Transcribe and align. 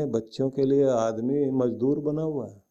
अपने 0.00 0.12
बच्चों 0.12 0.50
के 0.50 0.64
लिए 0.64 0.84
आदमी 0.84 1.50
मजदूर 1.50 1.98
बना 1.98 2.22
हुआ 2.22 2.48
है। 2.48 2.62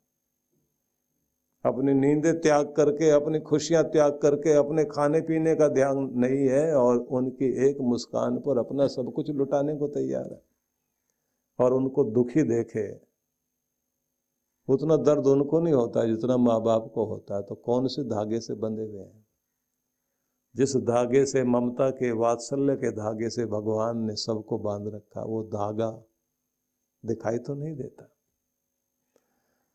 अपनी 1.66 1.93
नींदें 1.93 2.41
त्याग 2.41 2.73
करके, 2.78 3.09
अपनी 3.09 3.39
खुशियाँ 3.39 3.84
त्याग 3.84 4.20
करके, 4.21 4.54
अपने 4.54 4.86
खाने 4.86 5.21
पीने 5.21 5.55
का 5.55 5.68
ध्यान 5.68 5.97
नहीं 5.97 6.47
है 6.47 6.75
और 6.75 6.97
उनकी 6.97 7.70
एक 7.70 7.78
मुस्कान 7.82 8.38
पर 8.38 8.57
अपना 8.57 8.88
सब 8.88 9.14
कुछ 9.14 9.29
लुटाने 9.29 9.75
को 9.75 9.88
तैयार 9.88 10.34
है 10.34 10.42
और 11.60 11.73
उनको 11.73 12.04
दुखी 12.04 12.43
देखे। 12.43 13.10
उतना 14.69 14.97
दर्द 14.97 15.27
उनको 15.27 15.60
नहीं 15.60 15.74
होता 15.74 16.05
जितना 16.05 16.38
माँ 16.38 16.61
बाप 16.61 16.91
को 16.96 17.05
होता। 17.05 17.36
है 17.36 17.41
तो 17.41 17.55
कौन 17.55 17.88
से 17.88 18.04
धागे 18.04 18.39
से 18.39 18.54
बंधे 18.54 18.83
हुए 18.83 19.02
हैं? 19.02 19.27
जिस 20.55 20.75
धागे 20.75 21.25
से 21.25 21.43
ममता 21.43 21.89
के, 21.89 22.11
वात्सल्य 22.11 22.75
के 22.75 22.91
धागे 22.91 23.30
से 23.30 23.46
भगवान 23.46 23.97
ने 23.97 24.16
सबको 24.16 24.57
बाँध 24.57 24.88
रखा, 24.88 25.24
वो 25.24 25.43
धागा 25.43 26.04
दिखाई 27.06 27.38
तो 27.38 27.56
नहीं 27.56 27.76
देता। 27.76 28.10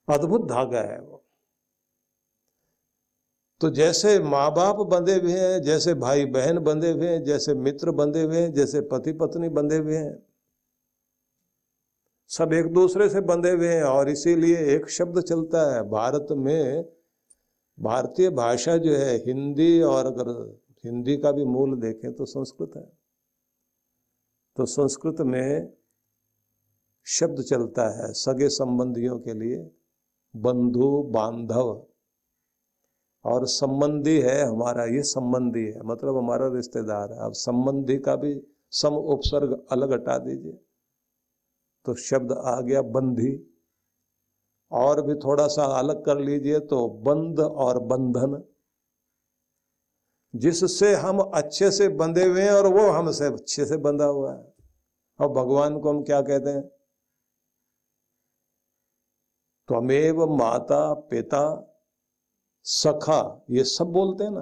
अद्भुत 0.08 0.48
धागा 0.48 0.80
है 0.80 1.00
वो। 1.00 1.20
तो 3.60 3.70
जैसे 3.70 4.18
माँ 4.18 4.50
बाप 4.54 4.76
बंधे 4.76 5.14
हुए 5.14 5.32
हैं, 5.32 5.62
जैसे 5.62 5.94
भाई 5.94 6.24
बहन 6.24 6.58
बंधे 6.58 6.90
हुए 6.90 7.08
हैं, 7.08 7.22
जैसे 7.24 7.54
मित्र 7.54 7.90
बंधे 7.90 8.22
हुए 8.22 8.40
हैं, 8.40 8.52
जैसे 8.52 8.80
पति 8.80 9.12
पत्नी 9.12 9.48
बंधे 9.48 9.76
हुए 9.76 9.96
हैं, 9.96 10.26
सब 12.30 12.52
एक 12.52 12.72
दूसरे 12.72 13.08
से 13.08 13.20
बंधे 13.20 13.50
हुए 13.50 13.68
हैं 13.68 13.82
और 13.82 14.08
इसीलिए 14.08 14.56
एक 14.76 14.88
शब्द 14.88 15.20
चलता 15.20 15.74
है, 15.74 15.82
भारत 15.82 16.26
में 16.30 16.84
भारतीय 17.78 18.30
भाषा 18.30 18.76
जो 18.76 18.96
है, 18.96 19.16
हिंदी 19.16 19.80
और 19.82 20.06
अगर 20.06 20.30
हिंदी 20.84 21.16
का 21.16 21.32
भी 21.32 21.44
मूल 21.44 21.80
देखें 21.80 22.12
तो 22.12 22.24
संस्कृत 22.24 22.70
है। 22.76 22.86
तो 24.56 24.66
संस्कृत 24.66 25.20
में 25.20 25.72
शब्द 27.06 27.42
चलता 27.42 27.88
है 27.88 28.12
सगे 28.12 28.48
संबंधियों 28.48 29.18
के 29.18 29.34
लिए, 29.34 29.70
बंधु, 30.36 31.02
बांधव। 31.02 31.86
और 33.24 33.46
संबंधी 33.46 34.20
है, 34.20 34.44
हमारा 34.44 34.84
ये 34.84 35.02
संबंधी 35.02 35.64
है 35.64 35.82
मतलब 35.82 36.16
हमारा 36.16 36.48
रिश्तेदार 36.48 37.12
है। 37.12 37.18
अब 37.18 37.32
संबंधी 37.32 37.98
का 37.98 38.16
भी 38.16 38.40
सम 38.70 38.94
उपसर्ग 38.94 39.66
अलग 39.70 39.92
हटा 39.92 40.18
दीजिए। 40.18 40.52
तो 41.84 41.94
शब्द 41.94 42.32
आ 42.32 42.60
गया 42.60 42.82
बंधी। 42.82 43.50
और 44.72 45.02
भी 45.02 45.14
थोड़ा 45.14 45.46
सा 45.46 45.64
अलग 45.64 46.04
कर 46.04 46.18
लीजिए 46.18 46.58
तो 46.60 46.88
बंध 46.88 47.40
और 47.40 47.78
बंधन। 47.78 48.44
जिससे 50.36 50.94
हम 50.94 51.18
अच्छे 51.18 51.70
से 51.70 51.88
बंधे 51.88 52.24
हुए 52.24 52.42
हैं 52.42 52.52
और 52.52 52.66
वो 52.66 52.90
हमसे 52.90 53.24
अच्छे 53.24 53.64
से 53.64 53.76
बंधा 53.76 54.04
हुआ 54.04 54.34
है। 54.34 54.54
और 55.20 55.28
भगवान 55.28 55.78
को 55.78 55.90
हम 55.90 56.02
क्या 56.02 56.22
कहते 56.22 56.50
हैं? 56.50 56.70
त्वमेव 59.68 60.26
माता 60.26 60.94
पिता 60.94 61.70
सखा, 62.64 63.44
ये 63.50 63.64
सब 63.64 63.84
बोलते 63.84 64.24
हैं 64.24 64.30
ना। 64.30 64.40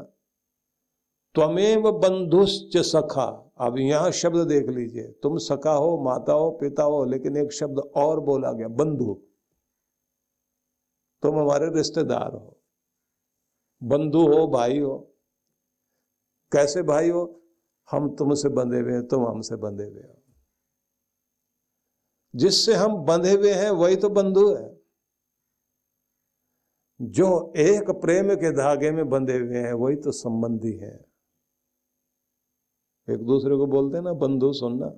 त्वमेव 1.34 1.92
बंधुश्च 1.92 2.76
सखा, 2.76 3.52
अब 3.58 3.78
यहाँ 3.78 4.10
शब्द 4.10 4.46
देख 4.48 4.68
लीजिए। 4.68 5.08
तुम 5.22 5.38
सखा 5.38 5.72
हो, 5.72 5.98
माता 5.98 6.32
हो, 6.32 6.50
पिता 6.50 6.82
हो, 6.82 7.04
लेकिन 7.04 7.36
एक 7.36 7.52
शब्द 7.52 7.78
और 7.78 8.20
बोला 8.20 8.52
गया, 8.52 8.68
बंधु। 8.68 9.14
तुम 11.22 11.38
हमारे 11.38 11.70
रिश्तेदार 11.70 12.32
हो, 12.32 12.60
बंधु 13.82 14.26
हो, 14.28 14.46
भाई 14.48 14.78
हो। 14.78 14.98
कैसे 16.52 16.82
भाई 16.82 17.10
हो? 17.10 17.42
हम 17.90 18.16
तुमसे 18.16 18.48
बंधे 18.48 18.80
हुए 18.80 18.92
हैं, 18.92 19.08
तुम 19.08 19.26
हमसे 19.26 19.56
बंधे 19.56 19.84
हुए 19.84 20.02
हो। 20.02 20.22
जिससे 22.34 22.74
हम 22.74 22.96
बंधे 22.96 23.32
हुए 23.32 23.52
हैं, 23.52 23.70
वही 23.70 23.96
तो 23.96 24.08
बंधु 24.08 24.54
है। 24.54 24.71
जो 27.02 27.52
एक 27.56 27.90
प्रेम 27.90 28.34
के 28.34 28.50
धागे 28.50 28.90
में 28.90 29.08
बंधे 29.08 29.38
हुए 29.38 29.58
हैं, 29.58 29.72
वही 29.72 29.96
तो 29.96 30.12
संबंधी 30.12 30.72
है। 30.72 31.04
एक 33.10 33.24
दूसरे 33.26 33.56
को 33.56 33.66
बोलते 33.66 33.96
हैं 33.96 34.04
ना, 34.04 34.12
बंधु 34.12 34.52
सुनना। 34.52 34.92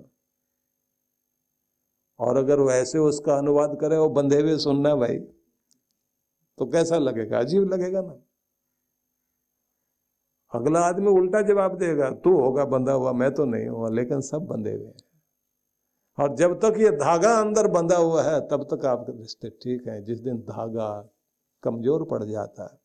और 2.18 2.36
अगर 2.36 2.60
वैसे 2.60 2.98
उसका 2.98 3.38
अनुवाद 3.38 3.78
करे, 3.80 3.96
वो 3.96 4.08
बंधे 4.08 4.40
हुए 4.40 4.58
सुनना 4.58 4.94
भाई 4.94 5.18
तो 6.58 6.66
कैसा 6.66 6.98
लगेगा? 6.98 7.38
अजीब 7.38 7.72
लगेगा 7.74 8.00
ना। 8.00 8.16
अगला 10.54 10.80
आदमी 10.80 11.08
उल्टा 11.08 11.42
जवाब 11.42 11.78
देगा, 11.78 12.10
तू 12.10 12.40
होगा, 12.40 12.64
बंधा 12.64 12.92
हुआ, 12.92 13.12
मैं 13.12 13.34
तो 13.34 13.44
नहीं 13.44 13.68
हुआ, 13.68 13.88
लेकिन 13.88 14.20
सब 14.20 14.38
बंधे 14.38 14.72
हुए 14.72 14.86
हैं। 14.86 15.20
और 16.18 16.34
जब 16.36 16.60
तक 16.60 16.74
ये 16.78 16.90
धागा 16.90 17.40
अंदर 17.40 17.68
बंधा 17.68 17.96
हुआ 17.96 18.22
है, 18.22 18.48
तब 18.48 18.68
तक 18.74 18.84
आपके 18.84 19.18
रिश्ते 19.18 19.50
ठीक 19.50 19.88
है। 19.88 20.02
जिस 20.02 20.20
दिन 20.20 20.38
धागा 20.38 21.13
कमज़ोर 21.64 22.04
पड़ 22.04 22.22
जाता 22.24 22.64
है। 22.64 22.78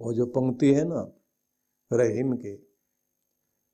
वो 0.00 0.12
जो 0.12 0.26
पंक्ति 0.28 0.72
है 0.74 0.84
ना, 0.84 1.00
रहीम 1.90 2.32
की, 2.36 2.54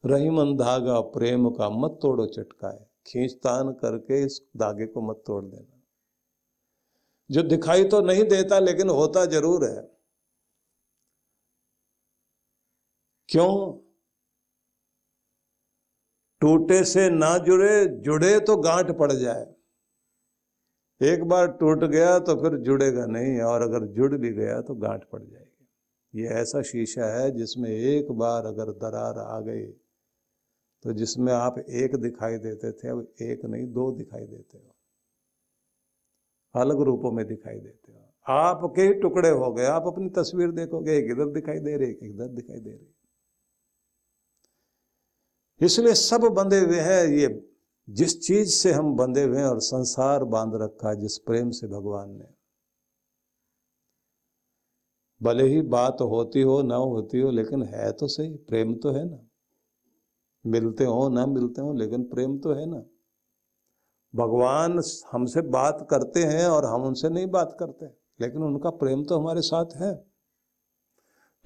रहीम 0.05 0.57
धागा 0.57 1.01
प्रेम 1.13 1.49
का 1.51 1.69
मत 1.71 1.99
तोड़ो 2.03 2.27
चटकाए, 2.27 2.79
खींचतान 3.07 3.73
करके 3.73 4.23
इस 4.25 4.41
धागे 4.57 4.87
को 4.87 5.01
मत 5.01 5.23
तोड़ 5.27 5.45
देना। 5.45 5.73
जो 7.31 7.43
दिखाई 7.43 7.85
तो 7.85 8.01
नहीं 8.01 8.25
देता, 8.25 8.59
लेकिन 8.59 8.89
होता 8.91 9.25
ज़रूर 9.27 9.65
है। 9.65 9.81
क्यों? 13.29 13.83
टूटे 16.43 16.83
से 16.85 17.09
ना 17.11 17.37
जुड़े 17.39 17.87
जुड़े 17.87 18.39
तो 18.41 18.57
गांठ 18.57 18.91
पड़ 18.99 19.13
जाए। 19.13 19.56
एक 21.01 21.25
बार 21.25 21.47
टूट 21.53 21.85
गया 21.85 22.19
तो 22.19 22.35
फिर 22.35 22.57
जुड़ेगा 22.59 23.07
नहीं, 23.07 23.41
और 23.41 23.63
अगर 23.63 23.87
जुड़ 23.89 24.15
भी 24.15 24.31
गया 24.33 24.61
तो 24.61 24.75
गांठ 24.77 25.05
पड़ 25.05 25.23
जाएगी। 25.23 25.69
ये 26.15 26.29
ऐसा 26.35 26.63
शीशा 26.63 27.07
है 27.13 27.31
जिसमें 27.31 27.71
एक 27.71 28.11
बार 28.15 28.47
अगर 28.47 28.71
दरार 28.75 29.19
आ 29.21 29.41
गई 29.41 29.67
तो 30.85 30.93
जिसमें 30.93 31.33
आप 31.33 31.59
एक 31.59 31.97
दिखाई 31.97 32.39
देते 32.39 32.71
थे, 32.73 32.89
अब 32.89 33.07
एक 33.23 33.45
नहीं, 33.45 33.67
दो 33.69 33.91
दिखाई 33.93 34.25
देते 34.25 34.59
हो। 34.59 34.75
अलग 36.55 36.81
रूपों 36.83 37.13
में 37.13 37.27
दिखाई 37.27 37.55
देते 37.57 37.93
हो। 37.93 37.99
आपके 38.27 38.93
टुकड़े 39.01 39.29
हो 39.31 39.53
गए, 39.53 39.65
आप 39.67 39.87
अपनी 39.87 40.09
तस्वीर 40.13 40.51
देखोगे, 40.53 40.97
एक 40.99 41.11
इधर 41.11 41.27
दिखाई 41.31 41.59
दे 41.61 41.77
रही, 41.77 41.91
एक 41.91 41.99
इधर 42.05 42.29
दिखाई 42.31 42.61
दे 42.61 42.71
रही। 42.71 42.87
इसलिए 45.61 45.95
सब 45.95 46.21
बंधे 46.35 46.61
हुए 46.61 46.81
हैं, 46.81 47.07
ये 47.09 47.27
जिस 47.89 48.27
चीज़ 48.27 48.49
से 48.49 48.73
हम 48.73 48.97
बंधे 48.97 49.23
हुए 49.23 49.43
और 49.43 49.61
संसार 49.61 50.25
बाँध 50.25 50.53
रखा 50.55 50.89
है, 50.89 50.97
जिस 50.97 51.19
प्रेम 51.19 51.51
से 51.51 51.67
भगवान 51.67 52.11
ने। 52.11 52.25
भले 55.23 55.45
ही 55.45 55.63
बात 55.63 55.97
होती 56.01 56.43
हो, 56.43 56.63
ना 56.63 56.77
होती 56.77 57.21
हो, 57.21 57.31
लेकिन 57.31 57.63
है 57.63 57.93
तो 57.93 58.09
सही, 58.09 58.35
प्रेम 58.35 58.75
तो 58.75 58.91
है 58.91 59.05
ना। 59.11 59.19
मिलते 60.47 60.85
हो, 60.85 61.09
ना 61.09 61.27
मिलते 61.27 61.61
हो, 61.61 61.73
लेकिन 61.73 62.03
प्रेम 62.03 62.39
तो 62.39 62.53
है 62.53 62.67
ना। 62.67 62.83
भगवान 64.15 64.81
हमसे 65.13 65.43
बात 65.43 65.87
करते 65.91 66.21
हैं 66.21 66.47
और 66.47 66.65
हम 66.65 66.83
उनसे 66.83 67.09
नहीं 67.09 67.27
बात 67.27 67.57
करते, 67.61 67.87
लेकिन 68.21 68.43
उनका 68.43 68.71
प्रेम 68.71 69.05
तो 69.05 69.19
हमारे 69.19 69.41
साथ 69.41 69.67
है। 69.77 70.16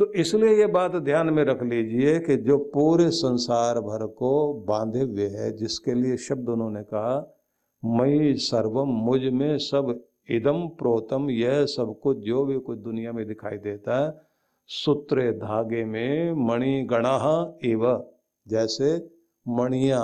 तो 0.01 0.13
इसलिए 0.13 0.57
ये 0.59 0.67
बात 0.67 0.97
ध्यान 0.97 1.31
में 1.31 1.45
रख 1.45 1.63
लीजिए 1.63 2.21
कि 2.21 2.37
जो 2.37 2.59
पूरे 2.59 3.11
संसार 3.11 3.81
भर 3.81 4.07
को 4.07 4.55
बांधे 4.55 5.01
हुए 5.01 5.29
है, 5.29 5.57
जिसके 5.57 5.95
लिए 5.95 6.17
शब्द 6.17 6.49
उन्होंने 6.49 6.83
कहा, 6.83 7.37
मई 7.85 8.35
सर्वम, 8.35 8.89
मुझमें 8.89 9.59
सब 9.59 10.05
इदम 10.31 10.69
प्रोतम, 10.69 11.31
यह 11.31 11.67
सब 11.67 12.01
कुछ 12.03 12.19
जो 12.19 12.45
भी 12.45 12.59
कुछ 12.59 12.79
दुनिया 12.79 13.13
में 13.13 13.27
दिखाई 13.27 13.59
देता 13.59 14.07
है, 14.07 14.21
सूत्र 14.67 15.33
धागे 15.33 15.85
में 15.85 16.33
मणि 16.33 16.87
गणा 16.91 17.59
एव 17.65 18.05
जैसे 18.49 19.11
मणिया 19.49 20.01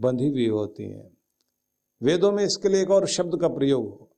बंधी 0.00 0.28
हुई 0.28 0.48
होती 0.48 0.90
हैं। 0.90 1.10
वेदों 2.02 2.32
में 2.32 2.44
इसके 2.44 2.68
लिए 2.68 2.82
एक 2.82 2.90
और 2.90 3.06
शब्द 3.06 3.40
का 3.40 3.48
प्रयोग 3.48 4.08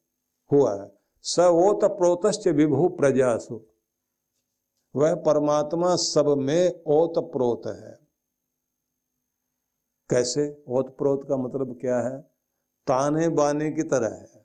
हुआ 0.53 0.83
है। 0.83 0.93
स 1.23 1.41
ओत 1.41 1.85
प्रोतश्च 1.85 2.49
विभु 2.49 2.89
प्रजासु। 2.89 3.68
वह 4.97 5.15
परमात्मा 5.15 5.97
सब 5.97 6.35
में 6.39 6.83
ओत 6.87 7.13
प्रोत 7.19 7.63
है। 7.67 7.99
कैसे? 10.11 10.65
ओत 10.69 10.97
प्रोत 10.99 11.29
का 11.29 11.37
मतलब 11.37 11.79
क्या 11.81 12.01
है? 12.01 12.21
ताने 12.87 13.29
बाने 13.29 13.73
की 13.73 13.83
तरह 13.83 14.15
है। 14.15 14.39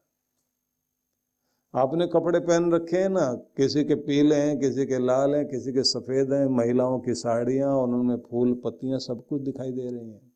आपने 1.75 2.07
कपड़े 2.07 2.39
पहन 2.39 2.73
रखे 2.73 2.97
हैं 2.97 3.09
ना, 3.09 3.33
किसी 3.33 3.83
के 3.83 3.95
पीले 3.95 4.35
हैं, 4.35 4.59
किसी 4.59 4.85
के 4.85 4.97
लाल 4.97 5.35
हैं, 5.35 5.47
किसी 5.47 5.73
के 5.73 5.83
सफ़ेद 5.83 6.33
हैं, 6.33 6.45
महिलाओं 6.45 6.99
की 6.99 7.13
साड़ियाँ 7.13 7.69
और 7.69 7.89
उनमें 7.89 8.17
फूल, 8.31 8.61
पत्तियाँ 8.65 8.99
सब 8.99 9.25
कुछ 9.27 9.41
दिखाई 9.41 9.71
दे 9.71 9.91
रही 9.91 10.11
हैं। 10.11 10.33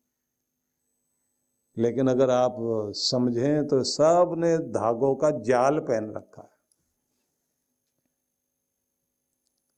लेकिन 1.78 2.08
अगर 2.08 2.30
आप 2.30 2.56
समझें 2.94 3.66
तो 3.66 3.82
सबने 3.82 4.58
धागों 4.58 5.14
का 5.14 5.30
जाल 5.30 5.78
पहन 5.78 6.12
रखा 6.16 6.42
है। 6.42 6.57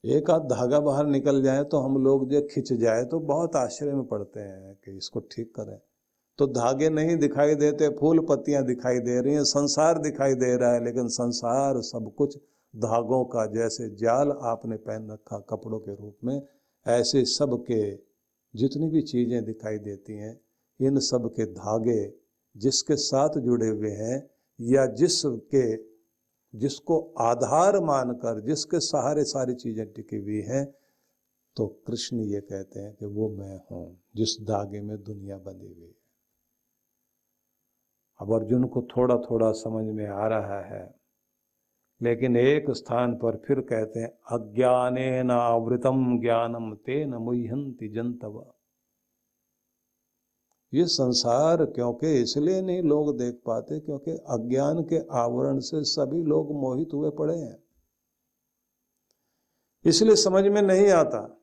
एक 0.04 0.30
आध 0.30 0.42
धागा 0.42 0.78
बाहर 0.80 1.06
निकल 1.06 1.42
जाए 1.42 1.64
तो 1.64 1.78
हम 1.78 1.96
लोग 2.04 2.28
जो 2.28 2.40
खिंच 2.50 2.72
जाए 2.72 3.04
तो 3.04 3.18
बहुत 3.20 3.56
आश्चर्य 3.56 3.92
में 3.92 4.04
पड़ते 4.04 4.40
हैं 4.40 4.74
कि 4.74 4.96
इसको 4.96 5.20
ठीक 5.30 5.52
करें। 5.54 5.78
तो 6.38 6.46
धागे 6.46 6.88
नहीं 6.88 7.16
दिखाई 7.16 7.54
देते, 7.54 7.88
फूल 7.90 8.20
पत्तियाँ 8.20 8.64
दिखाई 8.64 8.98
दे 8.98 9.20
रही 9.20 9.34
हैं, 9.34 9.44
संसार 9.44 9.98
दिखाई 9.98 10.34
दे 10.34 10.56
रहा 10.56 10.72
है, 10.72 10.84
लेकिन 10.84 11.08
संसार 11.08 11.80
सब 11.82 12.12
कुछ 12.18 12.36
धागों 12.74 13.24
का 13.24 13.44
जैसे 13.46 13.88
जाल 13.96 14.30
आपने 14.42 14.76
पहन 14.78 15.10
रखा 15.10 15.38
कपड़ों 15.50 15.78
के 15.78 15.94
रूप 15.94 16.16
में, 16.24 16.40
ऐसे 16.86 17.24
सब 17.24 17.58
के 17.70 17.90
जितनी 18.54 18.88
भी 18.88 19.02
चीज़ें 19.02 19.44
दिखाई 19.44 19.78
देती 19.80 20.16
हैं, 20.16 20.40
इन 20.80 20.98
सब 21.00 21.28
के 21.36 21.44
धागे 21.44 22.12
जिसके 22.56 22.96
साथ 22.96 23.38
जुड़े 23.40 23.68
हुए 23.68 23.90
हैं 23.90 24.18
या 24.58 24.86
जिसके 24.94 25.64
जिसको 26.54 26.98
आधार 27.20 27.78
मानकर, 27.84 28.40
जिसके 28.40 28.80
सहारे 28.80 29.24
सारी 29.26 29.54
चीज़ें 29.56 29.86
टिकी 29.92 30.16
हुई 30.18 30.40
हैं 30.44 30.64
तो 31.56 31.66
कृष्ण 31.86 32.20
ये 32.24 32.40
कहते 32.42 32.80
हैं 32.80 32.94
कि 32.94 33.06
वो 33.06 33.28
मैं 33.30 33.56
हूँ, 33.70 33.96
जिस 34.16 34.36
धागे 34.42 34.80
में 34.80 34.96
दुनिया 35.02 35.36
बंधी 35.38 35.66
हुई 35.66 35.82
है। 35.82 35.98
अब 38.20 38.32
अर्जुन 38.34 38.64
को 38.66 38.82
थोड़ा 38.90 39.16
थोड़ा 39.20 39.50
समझ 39.54 39.84
में 39.86 40.06
आ 40.06 40.26
रहा 40.26 40.60
है, 40.66 40.82
लेकिन 42.00 42.36
एक 42.36 42.70
स्थान 42.72 43.14
पर 43.14 43.36
फिर 43.38 43.60
कहते 43.62 44.00
हैं 44.00 44.08
अज्ञाने 44.32 45.22
न 45.22 45.30
आवृतम 45.30 46.18
ज्ञानम 46.20 46.74
ते 46.76 47.04
न 47.04 47.14
मुहंति 47.20 47.88
जनतव। 47.88 48.40
ये 50.72 50.86
संसार 50.86 51.64
क्योंकि 51.64 52.12
इसलिए 52.22 52.60
नहीं 52.62 52.82
लोग 52.82 53.18
देख 53.18 53.34
पाते 53.46 53.80
क्योंकि 53.80 54.10
अज्ञान 54.10 54.82
के 54.82 54.98
आवरण 55.12 55.58
से 55.58 55.84
सभी 55.84 56.22
लोग 56.22 56.52
मोहित 56.52 56.88
हुए 56.94 57.10
पड़े 57.10 57.36
हैं। 57.36 57.56
इसलिए 59.84 60.16
समझ 60.16 60.44
में 60.44 60.62
नहीं 60.62 60.88
आता। 60.90 61.36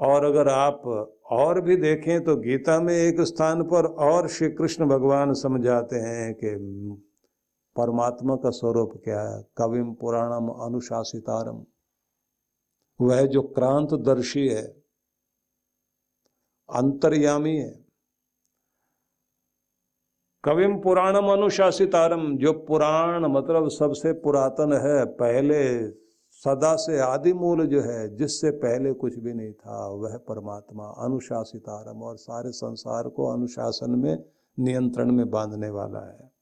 और 0.00 0.24
अगर 0.24 0.48
आप 0.48 0.82
और 1.30 1.60
भी 1.60 1.76
देखें 1.76 2.24
तो 2.24 2.36
गीता 2.36 2.80
में 2.80 2.94
एक 2.94 3.20
स्थान 3.20 3.62
पर 3.62 3.86
और 3.86 4.28
श्री 4.28 4.48
कृष्ण 4.50 4.86
भगवान 4.86 5.32
समझाते 5.34 5.96
हैं 5.96 6.34
कि 6.34 6.54
परमात्मा 7.76 8.36
का 8.36 8.50
स्वरूप 8.50 8.92
क्या 9.04 9.20
है। 9.20 9.42
कविम 9.56 9.92
पुराणम 9.94 10.48
अनुशासितारम 10.48 11.64
वह 13.00 13.26
जो 13.26 13.42
क्रांतदर्शी 13.42 14.48
है 14.48 14.85
अंतर्यामी 16.74 17.56
है। 17.56 17.86
कविम 20.44 20.80
पुराणम 20.80 21.32
अनुशासितारम, 21.32 22.36
जो 22.36 22.52
पुराण 22.52 23.24
मतलब 23.24 23.68
सबसे 23.68 24.12
पुरातन 24.12 24.72
है, 24.72 25.04
पहले 25.04 25.90
सदा 26.32 26.76
से 26.76 27.00
आदि 27.00 27.32
मूल 27.32 27.66
जो 27.66 27.80
है, 27.80 28.16
जिससे 28.16 28.50
पहले 28.50 28.92
कुछ 28.92 29.18
भी 29.18 29.32
नहीं 29.32 29.52
था, 29.52 29.88
वह 29.88 30.16
परमात्मा, 30.16 30.84
अनुशासितारम, 30.84 32.02
और 32.02 32.16
सारे 32.16 32.50
संसार 32.50 33.08
को 33.08 33.26
अनुशासन 33.26 33.90
में, 33.90 34.24
नियंत्रण 34.58 35.12
में 35.12 35.30
बांधने 35.30 35.70
वाला 35.70 36.00
है। 36.00 36.32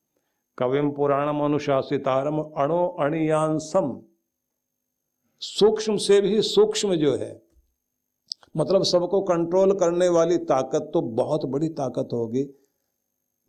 कविम 0.58 0.90
पुराणम 0.90 1.44
अनुशासितारम, 1.44 2.40
अणो 2.40 2.96
अणियांसम, 3.00 4.02
सूक्ष्म 5.40 5.96
से 5.96 6.20
भी 6.20 6.42
सूक्ष्म 6.42 6.94
जो 6.94 7.16
है 7.16 7.43
मतलब 8.56 8.82
सबको 8.82 9.22
कंट्रोल 9.22 9.78
करने 9.78 10.08
वाली 10.08 10.38
ताकत 10.38 10.90
तो 10.94 11.02
बहुत 11.02 11.44
बड़ी 11.44 11.68
ताकत 11.68 12.08
होगी। 12.12 12.44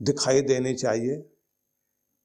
दिखाई 0.01 0.41
देनी 0.41 0.73
चाहिए। 0.73 1.15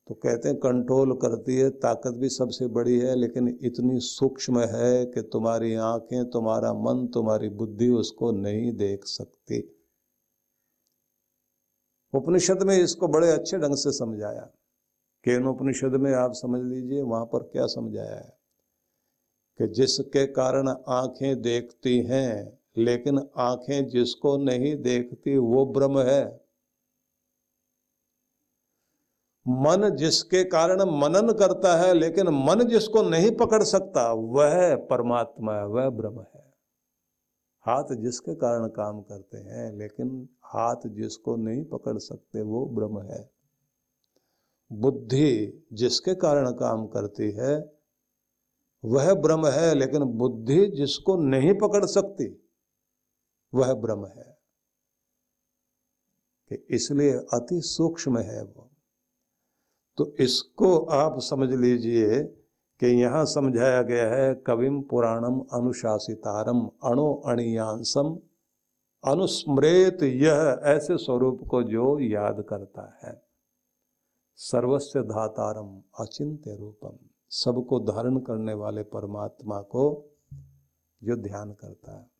तो 0.09 0.15
कहते 0.15 0.49
हैं 0.49 0.59
कंट्रोल 0.59 1.12
करती 1.12 1.56
है, 1.56 1.71
ताकत 1.71 2.11
भी 2.11 2.29
सबसे 2.29 2.67
बड़ी 2.67 2.99
है, 2.99 3.15
लेकिन 3.15 3.59
इतनी 3.62 4.00
सूक्ष्म 4.00 4.61
है 4.61 5.06
कि 5.06 5.23
तुम्हारी 5.23 5.75
आँखें, 5.75 6.31
तुम्हारा 6.31 6.73
मन, 6.73 7.06
तुम्हारी 7.06 7.49
बुद्धि 7.49 7.88
उसको 7.88 8.32
नहीं 8.32 8.73
देख 8.73 9.05
सकती। 9.05 9.76
उपनिषद 12.15 12.62
में 12.62 12.79
इसको 12.79 13.09
बड़े 13.09 13.31
अच्छे 13.31 13.59
ढंग 13.59 13.75
से 13.75 13.93
समझाया। 13.93 14.50
केनोपनिषद 15.25 15.93
में 15.93 16.15
आप 16.15 16.33
समझ 16.33 16.73
लीजिए, 16.73 17.03
वहाँ 17.03 17.25
पर 17.25 17.43
क्या 17.43 17.67
समझाया 17.67 18.17
है 18.17 18.38
कि 19.59 19.69
जिसके 19.69 20.26
कारण 20.26 20.69
आँखें 20.88 21.43
देखती 21.43 22.00
हैं 22.00 22.60
लेकिन 22.77 23.29
आँखें 23.37 23.89
जिसको 23.89 24.37
नहीं 24.37 24.77
देखती, 24.77 25.37
वो 25.37 25.67
ब्रह्म 25.67 25.99
है। 26.01 26.41
मन 29.49 29.97
जिसके 29.97 30.45
कारण 30.45 30.83
मनन 30.83 31.33
करता 31.33 31.77
है, 31.77 31.95
लेकिन 31.95 32.29
मन 32.29 32.69
जिसको 32.69 33.03
नहीं 33.03 33.37
पकड़ 33.37 33.63
सकता, 33.63 34.13
वह 34.13 34.77
परमात्मा 34.77 35.55
है, 35.55 35.67
वह 35.67 35.89
ब्रह्म 35.89 36.21
है। 36.21 36.55
हाथ 37.67 37.85
जिसके 37.95 38.35
कारण 38.35 38.69
काम 38.69 39.01
करते 39.01 39.39
हैं, 39.39 39.73
लेकिन 39.73 40.29
हाथ 40.43 40.77
जिसको 40.87 41.37
नहीं 41.37 41.65
पकड़ 41.65 41.99
सकते, 41.99 42.43
वो 42.43 42.67
ब्रह्म 42.67 43.03
है। 43.03 43.31
बुद्धि 44.73 45.67
जिसके 45.73 46.15
कारण 46.15 46.51
काम 46.51 46.87
करती 46.87 47.31
है, 47.31 47.73
वह 48.85 49.15
ब्रह्म 49.15 49.47
है, 49.47 49.75
लेकिन 49.75 50.03
बुद्धि 50.03 50.67
जिसको 50.67 51.17
नहीं 51.17 51.59
पकड़ 51.59 51.87
सकती 51.87 52.40
वह 53.55 53.75
ब्रह्म 53.75 54.06
है 54.06 54.38
कि 56.49 56.67
इसलिए 56.70 57.12
अति 57.12 57.61
सूक्ष्म 57.61 58.19
है 58.19 58.43
वो। 58.43 58.70
तो 59.97 60.17
इसको 60.20 60.79
आप 60.79 61.19
समझ 61.19 61.50
लीजिए 61.52 62.23
कि 62.81 62.87
यहाँ 62.87 63.25
समझाया 63.25 63.82
गया 63.82 64.14
है 64.14 64.35
कविम 64.35 64.82
पुराणम 64.82 65.41
अनुशासितारम 65.52 66.70
अणु 66.85 67.14
अणियांसम 67.14 68.19
अनुस्मृत 69.05 70.02
यह 70.02 70.61
ऐसे 70.64 70.97
स्वरूप 70.97 71.41
को 71.50 71.62
जो 71.62 71.99
याद 71.99 72.44
करता 72.49 72.99
है। 73.05 73.23
सर्वस्व 74.37 75.02
धातारम 75.02 75.82
अचिंत्य 75.99 76.56
रूपम 76.56 76.99
सबको 77.31 77.81
धारण 77.81 78.19
करने 78.19 78.55
वाले 78.55 78.82
परमात्मा 78.82 79.61
को 79.62 79.85
जो 81.02 81.17
ध्यान 81.17 81.52
करता 81.52 81.99
है। 81.99 82.20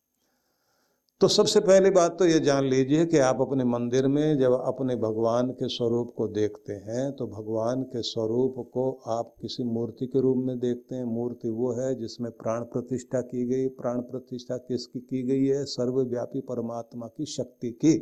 तो 1.21 1.27
सबसे 1.27 1.59
पहली 1.59 1.89
बात 1.89 2.17
तो 2.19 2.25
ये 2.25 2.39
जान 2.39 2.65
लीजिए 2.65 3.05
कि 3.05 3.17
आप 3.17 3.41
अपने 3.41 3.63
मंदिर 3.63 4.07
में 4.07 4.37
जब 4.39 4.51
अपने 4.51 4.95
भगवान 4.95 5.49
के 5.49 5.67
स्वरूप 5.67 6.13
को 6.17 6.27
देखते 6.27 6.73
हैं 6.73 7.11
तो 7.11 7.25
भगवान 7.27 7.81
के 7.81 8.01
स्वरूप 8.01 8.55
को 8.73 8.85
आप 9.07 9.33
किसी 9.41 9.63
मूर्ति 9.63 10.05
के 10.05 10.21
रूप 10.21 10.37
में 10.37 10.59
देखते 10.59 10.95
हैं। 10.95 11.03
मूर्ति 11.03 11.49
वो 11.49 11.71
है 11.71 11.93
जिसमें 11.95 12.31
प्राण 12.31 12.61
प्रतिष्ठा 12.61 13.21
की 13.21 13.45
गई। 13.45 13.67
प्राण 13.67 13.99
प्रतिष्ठा 14.01 14.57
किसकी 14.57 14.99
की 14.99 15.21
गई 15.23 15.45
है? 15.45 15.65
सर्वव्यापी 15.65 16.41
परमात्मा 16.41 17.07
की 17.07 17.25
शक्ति 17.25 17.71
की। 17.85 17.93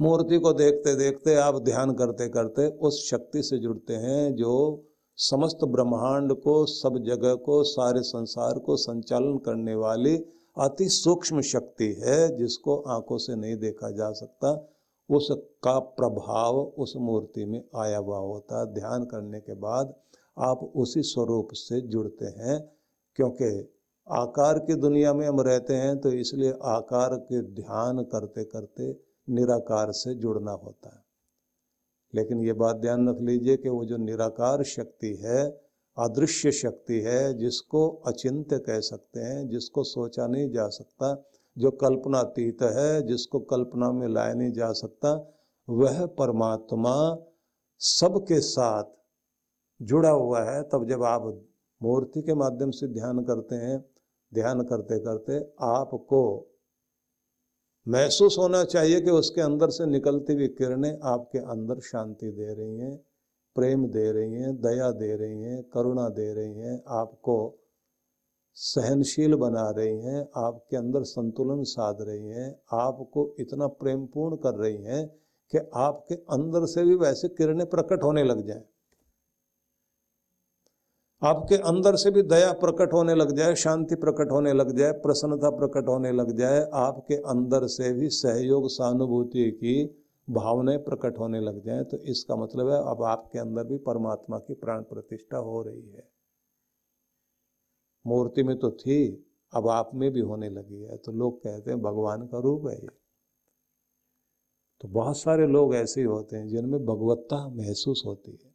मूर्ति 0.00 0.38
को 0.38 0.52
देखते 0.52 0.94
देखते 0.96 1.34
आप 1.34 1.62
ध्यान 1.62 1.92
करते 1.92 2.28
करते 2.28 2.66
उस 2.80 3.10
शक्ति 3.10 3.42
से 3.42 3.58
जुड़ते 3.58 3.94
हैं 3.94 4.34
जो 4.34 4.52
समस्त 5.18 5.64
ब्रह्मांड 5.64 6.34
को, 6.34 6.66
सब 6.66 6.98
जगह 6.98 7.34
को, 7.34 7.62
सारे 7.62 8.02
संसार 8.02 8.58
को 8.58 8.76
संचालन 8.76 9.38
करने 9.38 9.74
वाली 9.74 10.16
अति 10.60 10.88
सूक्ष्म 10.88 11.40
शक्ति 11.40 11.86
है 12.00 12.36
जिसको 12.36 12.76
आँखों 12.88 13.18
से 13.18 13.34
नहीं 13.36 13.56
देखा 13.56 13.90
जा 13.90 14.10
सकता 14.12 14.50
उसका 15.08 15.78
प्रभाव 15.78 16.58
उस 16.78 16.92
मूर्ति 16.98 17.44
में 17.44 17.60
आया 17.76 17.98
हुआ 17.98 18.18
होता। 18.18 18.60
है 18.60 18.72
ध्यान 18.74 19.04
करने 19.04 19.40
के 19.40 19.54
बाद 19.54 19.94
आप 20.38 20.60
उसी 20.76 21.02
स्वरूप 21.02 21.48
से 21.52 21.80
जुड़ते 21.80 22.26
हैं, 22.42 22.58
क्योंकि 23.18 23.48
आकार 24.06 24.58
की 24.58 24.74
दुनिया 24.74 25.14
में 25.14 25.26
हम 25.26 25.40
रहते 25.40 25.74
हैं 25.74 25.98
तो 25.98 26.12
इसलिए 26.12 26.52
आकार 26.64 27.14
के 27.16 27.42
ध्यान 27.54 28.02
करते 28.04 28.44
करते 28.44 28.90
निराकार 29.28 29.92
से 29.92 30.14
जुड़ना 30.14 30.52
होता 30.52 30.94
है। 30.96 31.02
लेकिन 32.14 32.40
ये 32.40 32.52
बात 32.52 32.76
ध्यान 32.76 33.08
रख 33.08 33.20
लीजिए 33.20 33.56
कि 33.56 33.68
वो 33.68 33.84
जो 33.84 33.96
निराकार 33.96 34.62
शक्ति 34.64 35.14
है 35.22 35.44
अदृश्य 36.00 36.52
शक्ति 36.52 37.00
है 37.00 37.34
जिसको 37.34 37.88
अचिंत्य 37.88 38.58
कह 38.58 38.80
सकते 38.80 39.20
हैं, 39.20 39.48
जिसको 39.48 39.84
सोचा 39.84 40.26
नहीं 40.26 40.50
जा 40.50 40.68
सकता, 40.68 41.24
जो 41.58 41.70
कल्पनातीत 41.70 42.62
है, 42.62 43.02
जिसको 43.02 43.40
कल्पना 43.40 43.92
में 43.92 44.08
लाया 44.08 44.34
नहीं 44.34 44.52
जा 44.52 44.72
सकता, 44.72 45.32
वह 45.68 46.06
परमात्मा 46.06 47.16
सबके 47.78 48.40
साथ 48.40 48.84
जुड़ा 49.82 50.10
हुआ 50.10 50.42
है। 50.50 50.62
तब 50.62 50.88
जब 50.88 51.02
आप 51.02 51.42
मूर्ति 51.82 52.22
के 52.22 52.34
माध्यम 52.34 52.70
से 52.70 52.86
ध्यान 52.86 53.24
करते 53.24 53.54
हैं, 53.54 53.84
ध्यान 54.34 54.62
करते 54.62 54.98
करते 54.98 55.38
आपको 55.62 56.46
महसूस 57.88 58.36
होना 58.38 58.64
चाहिए 58.64 59.00
कि 59.00 59.10
उसके 59.10 59.40
अंदर 59.40 59.70
से 59.70 59.86
निकलती 59.86 60.32
हुई 60.32 60.48
किरणें 60.48 60.98
आपके 61.04 61.38
अंदर 61.38 61.80
शांति 61.80 62.30
दे 62.30 62.54
रही 62.54 62.78
हैं। 62.78 63.09
प्रेम 63.56 63.86
दे 63.86 64.12
रही 64.12 64.32
हैं, 64.32 64.60
दया 64.60 64.90
दे 64.90 65.16
रही 65.16 65.42
हैं, 65.42 65.62
करुणा 65.62 66.08
दे 66.08 66.34
रही 66.34 66.54
हैं, 66.54 66.82
आपको 66.88 67.56
सहनशील 68.54 69.34
बना 69.34 69.70
रही 69.70 70.00
हैं, 70.00 70.28
आपके 70.36 70.76
अंदर 70.76 71.02
संतुलन 71.02 71.62
साध 71.62 71.96
रही 72.00 72.28
हैं, 72.28 72.60
आपको 72.72 73.34
इतना 73.38 73.66
प्रेमपूर्ण 73.66 74.36
कर 74.36 74.54
रही 74.54 74.82
हैं 74.82 75.06
कि 75.52 75.58
आपके 75.74 76.14
अंदर 76.14 76.66
से 76.66 76.84
भी 76.84 76.94
वैसे 76.94 77.28
किरणें 77.28 77.66
प्रकट 77.66 78.02
होने 78.02 78.24
लग 78.24 78.46
जाएँ। 78.46 78.62
आपके 81.22 81.54
अंदर 81.54 81.96
से 81.96 82.10
भी 82.10 82.22
दया 82.22 82.52
प्रकट 82.52 82.92
होने 82.92 83.14
लग 83.14 83.36
जाए, 83.36 83.54
शांति 83.54 83.94
प्रकट 83.94 84.30
होने 84.30 84.52
लग 84.52 84.76
जाए, 84.76 84.92
प्रसन्नता 84.92 85.50
प्रकट 85.50 85.88
होने 85.88 86.12
लग 86.12 86.36
जाए, 86.36 86.70
आपके 86.72 87.14
अंदर 87.14 87.66
से 87.66 87.92
भी 87.92 88.08
सहयोग, 88.08 88.68
सहानुभूति 88.68 89.50
की 89.50 89.99
भावनाएँ 90.30 90.78
प्रकट 90.78 91.18
होने 91.18 91.40
लग 91.40 91.64
जाए 91.64 91.84
तो 91.84 91.96
इसका 91.96 92.36
मतलब 92.36 92.68
है 92.70 92.78
अब 92.90 93.02
आपके 93.02 93.38
अंदर 93.38 93.64
भी 93.64 93.78
परमात्मा 93.78 94.38
की 94.38 94.54
प्राण 94.54 94.82
प्रतिष्ठा 94.82 95.38
हो 95.38 95.62
रही 95.62 95.90
है। 95.90 96.08
मूर्ति 98.06 98.42
में 98.42 98.58
तो 98.58 98.70
थी, 98.70 99.26
अब 99.52 99.68
आप 99.68 99.90
में 99.94 100.10
भी 100.10 100.20
होने 100.20 100.50
लगी 100.50 100.82
है 100.82 100.96
तो 100.96 101.12
लोग 101.12 101.38
कहते 101.38 101.70
हैं, 101.70 101.80
भगवान 101.82 102.26
का 102.26 102.38
रूप 102.38 102.66
है 102.66 102.74
ये। 102.74 102.88
तो 104.80 104.88
बहुत 104.88 105.18
सारे 105.18 105.46
लोग 105.46 105.74
ऐसे 105.74 106.02
होते 106.02 106.36
हैं, 106.36 106.48
जिनमें 106.48 106.84
भगवत्ता 106.84 107.48
महसूस 107.48 108.02
होती 108.06 108.32
है। 108.32 108.54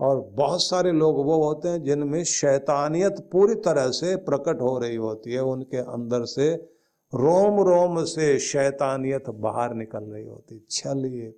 और 0.00 0.20
बहुत 0.20 0.62
सारे 0.62 0.92
लोग 0.92 1.16
वो 1.16 1.44
होते 1.44 1.68
हैं, 1.68 1.82
जिनमें 1.82 2.24
शैतानियत 2.24 3.28
पूरी 3.32 3.54
तरह 3.54 3.90
से 3.90 4.16
प्रकट 4.16 4.60
हो 4.60 4.78
रही 4.78 4.96
होती 4.96 5.32
है, 5.32 5.40
उनके 5.40 5.76
अंदर 5.76 6.24
से 6.24 6.77
रोम 7.14 7.68
रोम 7.68 8.04
से 8.04 8.38
शैतानियत 8.38 9.30
बाहर 9.30 9.74
निकल 9.74 10.04
रही 10.04 10.24
होती। 10.24 10.66
छलिए, 10.70 11.30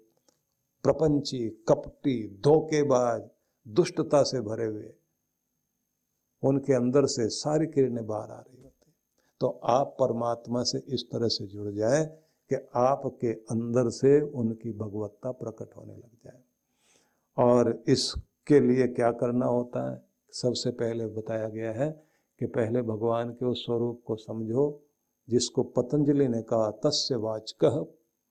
प्रपंची, 0.82 1.64
कपटी, 1.68 2.40
धोखेबाज, 2.44 3.22
दुष्टता 3.68 4.22
से 4.22 4.40
भरे 4.40 4.64
हुए। 4.64 4.92
उनके 6.42 6.72
अंदर 6.72 7.06
से 7.06 7.28
सारी 7.28 7.66
किरणें 7.66 8.06
बाहर 8.06 8.30
आ 8.30 8.40
रही 8.40 8.62
होती। 8.62 8.92
तो 9.40 9.60
आप 9.64 9.96
परमात्मा 10.00 10.62
से 10.62 10.78
इस 10.88 11.04
तरह 11.12 11.28
से 11.28 11.46
जुड़ 11.46 11.70
जाए 11.70 12.04
कि 12.48 12.56
आपके 12.74 13.32
अंदर 13.32 13.90
से 13.90 14.20
उनकी 14.20 14.72
भगवत्ता 14.72 15.30
प्रकट 15.30 15.76
होने 15.76 15.92
लग 15.92 16.10
जाए। 16.24 16.40
और 17.38 17.82
इसके 17.88 18.60
लिए 18.60 18.88
क्या 18.88 19.12
करना 19.12 19.46
होता 19.46 19.92
है? 19.92 20.02
सबसे 20.32 20.70
पहले 20.70 21.06
बताया 21.06 21.48
गया 21.48 21.72
है 21.72 22.02
कि 22.38 22.46
पहले 22.46 22.82
भगवान 22.82 23.30
के 23.30 23.46
उस 23.46 23.66
स्वरूप 23.66 24.02
को 24.06 24.16
समझो 24.16 24.82
जिसको 25.30 25.62
पतंजलि 25.62 26.28
ने 26.28 26.42
कहा, 26.42 26.70
तस्य 26.70 27.16
वाचक 27.16 27.64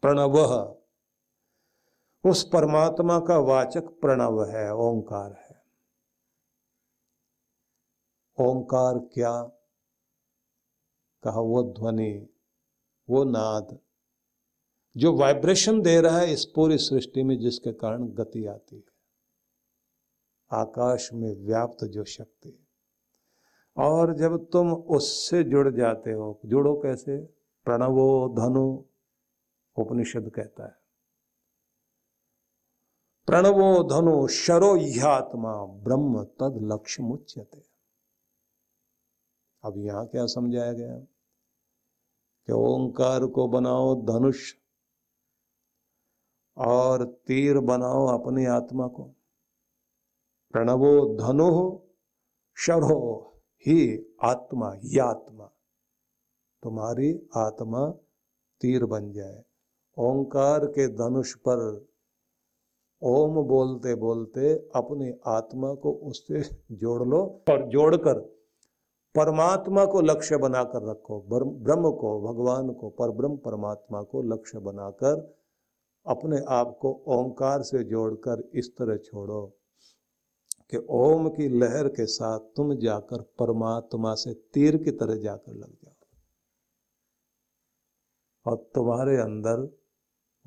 प्रणव। 0.01 0.37
उस 2.25 2.49
परमात्मा 2.49 3.19
का 3.19 3.37
वाचक 3.37 3.83
प्रणव 3.83 4.45
है, 4.45 4.75
ओंकार 4.75 5.33
है। 5.33 5.63
ओंकार 8.45 8.97
क्या? 8.97 9.43
कहा, 11.23 11.39
वो 11.39 11.63
ध्वनि, 11.63 12.29
वो 13.09 13.23
नाद, 13.23 13.79
जो 14.97 15.13
वाइब्रेशन 15.13 15.81
दे 15.81 16.01
रहा 16.01 16.17
है 16.17 16.33
इस 16.33 16.45
पूरी 16.45 16.77
सृष्टि 16.77 17.23
में 17.23 17.39
जिसके 17.39 17.73
कारण 17.73 18.07
गति 18.07 18.45
आती 18.45 18.75
है। 18.75 18.83
आकाश 20.51 21.13
में 21.13 21.35
व्याप्त 21.35 21.85
जो 21.85 22.03
शक्ति 22.03 22.68
और 23.79 24.13
जब 24.13 24.49
तुम 24.49 24.73
उससे 24.73 25.43
जुड़ 25.43 25.69
जाते 25.69 26.11
हो, 26.11 26.39
जुड़ो 26.45 26.75
कैसे? 26.75 27.17
प्रणवो 27.63 28.29
धनु, 28.29 28.83
उपनिषद 29.77 30.29
कहता 30.29 30.63
है। 30.63 30.75
प्रणवो 33.25 33.83
धनु 33.83 34.27
शरो 34.27 34.77
आत्मा 35.07 35.65
ब्रह्म 35.65 36.23
तद 36.23 36.59
लक्ष्य 36.61 37.03
मुच्यते। 37.03 37.63
अब 39.63 39.73
यहाँ 39.77 40.07
क्या 40.07 40.25
समझाया 40.25 40.73
गया? 40.73 40.99
कि 42.45 42.53
ओंकार 42.53 43.25
को 43.25 43.47
बनाओ 43.47 44.05
धनुष 44.05 44.53
और 46.57 47.05
तीर 47.05 47.59
बनाओ 47.59 48.07
अपनी 48.07 48.45
आत्मा 48.45 48.87
को। 48.87 49.03
प्रणवो 50.51 51.15
धनु 51.15 51.79
शरो 52.55 53.25
ही 53.65 54.05
आत्मा 54.23 54.71
ही 54.73 54.97
आत्मा, 54.99 55.49
तुम्हारी 56.63 57.11
आत्मा 57.37 57.87
तीर 58.61 58.85
बन 58.85 59.11
जाए। 59.11 59.43
ओंकार 59.97 60.65
के 60.65 60.87
धनुष 60.87 61.33
पर 61.47 61.87
ओम 63.01 63.35
बोलते 63.43 63.95
बोलते 63.95 64.53
अपनी 64.75 65.11
आत्मा 65.27 65.73
को 65.73 65.91
उससे 66.03 66.41
जोड़ 66.71 67.03
लो 67.03 67.19
और 67.49 67.67
जोड़कर 67.69 68.19
परमात्मा 69.15 69.85
को 69.85 70.01
लक्ष्य 70.01 70.37
बनाकर 70.37 70.89
रखो। 70.89 71.19
ब्रह्म 71.29 71.91
को, 71.91 72.21
भगवान 72.21 72.71
को, 72.73 72.89
पर 72.89 73.11
ब्रह्म 73.11 73.37
परमात्मा 73.37 74.01
को 74.01 74.21
लक्ष्य 74.33 74.59
बनाकर 74.59 75.37
अपने 76.05 76.41
आप 76.49 76.77
को 76.81 76.91
ओंकार 77.07 77.61
से 77.61 77.83
जोड़कर 77.83 78.49
इस 78.53 78.75
तरह 78.77 78.97
छोड़ो। 78.97 79.58
कि 80.69 80.77
ओम 80.89 81.29
की 81.29 81.47
लहर 81.49 81.87
के 81.87 82.05
साथ 82.05 82.39
तुम 82.39 82.73
जाकर 82.75 83.21
परमात्मा 83.39 84.13
से 84.15 84.33
तीर 84.33 84.77
की 84.83 84.91
तरह 84.91 85.15
जाकर 85.15 85.53
लग 85.53 85.73
जाओ। 85.75 85.95
और 88.45 88.57
तुम्हारे 88.75 89.17
अंदर 89.17 89.59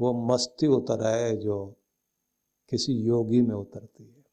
वो 0.00 0.12
मस्ती 0.26 0.66
उतर 0.66 1.04
आए 1.04 1.36
जो 1.36 1.56
किसी 2.70 2.92
योगी 2.92 3.40
में 3.42 3.54
उतरती 3.54 4.04
है। 4.04 4.24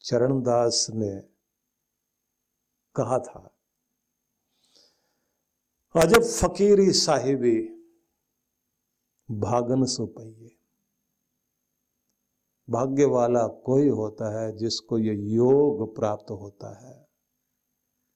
चरणदास 0.00 0.86
ने 0.90 1.14
कहा 2.96 3.18
था, 3.18 3.52
अजब 5.94 6.22
फकीरी 6.22 6.92
साहिबी, 6.92 7.58
भागन 9.30 9.84
सुपैये। 9.84 10.50
भाग्य 12.70 13.04
वाला 13.04 13.46
कोई 13.46 13.88
होता 13.88 14.40
है 14.40 14.56
जिसको 14.56 14.98
ये 14.98 15.14
योग 15.14 15.96
प्राप्त 15.96 16.30
होता 16.30 16.86
है। 16.86 17.08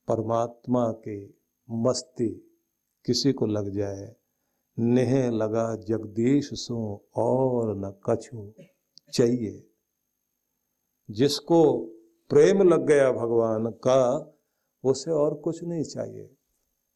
परमात्मा 0.09 0.93
की 0.93 1.41
मस्ती 1.71 2.29
किसी 3.07 3.33
को 3.33 3.47
लग 3.47 3.71
जाए, 3.71 4.17
नेह 4.79 5.31
लगा 5.31 5.77
जगदीश 5.77 6.51
सो 6.55 7.09
और 7.17 7.77
न 7.77 7.95
कछु 8.11 8.53
चाहिए। 9.13 9.71
जिसको 11.11 11.79
प्रेम 12.31 12.63
लग 12.63 12.87
गया 12.87 13.13
भगवान 13.13 13.67
का, 13.71 14.33
उसे 14.85 15.11
और 15.11 15.35
कुछ 15.35 15.65
नहीं 15.65 15.85
चाहिए। 15.85 16.37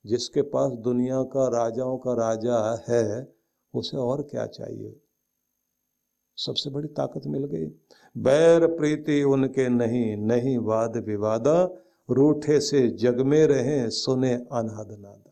जिसके 0.07 0.43
पास 0.43 0.73
दुनिया 0.73 1.23
का, 1.23 1.49
राजाओं 1.49 1.99
का 1.99 2.13
राजा 2.13 2.85
है, 2.89 3.37
उसे 3.75 3.97
और 3.97 4.23
क्या 4.23 4.47
चाहिए? 4.47 5.04
सबसे 6.39 6.71
बड़ी 6.71 6.89
ताकत 6.89 7.27
मिल 7.27 7.45
गई। 7.45 7.67
बैर 8.17 8.67
प्रीति 8.67 9.23
उनके 9.23 9.69
नहीं 9.69 10.17
नहीं 10.17 10.57
वाद 10.59 10.97
विवादा। 10.97 11.63
रूठे 12.09 12.61
से 12.61 12.89
जग 12.89 13.21
में 13.21 13.47
रहे, 13.47 13.91
सुने 13.91 14.33
अनाद 14.33 14.89
नादा। 14.91 15.31